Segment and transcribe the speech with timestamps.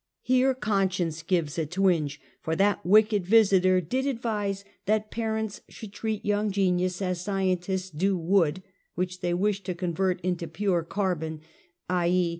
[0.23, 6.25] Here conscience gives a twinge, for that wicked Visiter did advise that parents should treat
[6.25, 8.63] young genius as sci entists do wood,
[8.95, 11.41] which they wish to convert into pure carbon,
[11.87, 12.07] i.
[12.09, 12.29] e.